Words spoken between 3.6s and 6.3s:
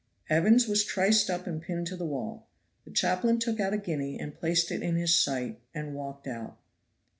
a guinea and placed it in his sight, and walked